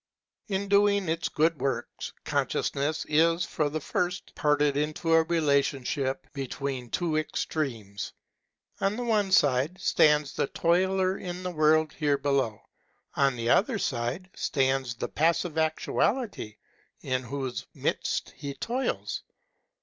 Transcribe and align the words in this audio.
In 0.47 0.67
doing 0.67 1.07
its 1.07 1.29
good 1.29 1.61
works, 1.61 2.11
consciousness 2.25 3.05
is, 3.07 3.45
for 3.45 3.69
the 3.69 3.79
first, 3.81 4.33
parted 4.33 4.75
into 4.75 5.13
a 5.13 5.21
relationship 5.21 6.25
between 6.33 6.89
two 6.89 7.17
extremes. 7.17 8.11
On 8.79 9.05
one 9.05 9.31
side 9.31 9.79
stands 9.79 10.33
the 10.33 10.47
toiler 10.47 11.15
in 11.19 11.43
the 11.43 11.51
world 11.51 11.93
here 11.93 12.17
below; 12.17 12.61
on 13.13 13.35
the 13.35 13.51
other 13.51 13.77
side 13.77 14.31
stands 14.35 14.95
the 14.95 15.07
passive 15.07 15.59
actuality 15.59 16.57
in 17.01 17.21
whose 17.21 17.67
midst 17.75 18.33
he 18.35 18.55
toils. 18.55 19.21